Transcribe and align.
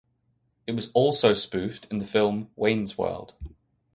It 0.65 0.71
was 0.73 0.89
also 0.95 1.35
spoofed 1.35 1.85
in 1.91 1.99
the 1.99 2.05
film 2.05 2.49
Wayne's 2.55 2.97
World. 2.97 3.35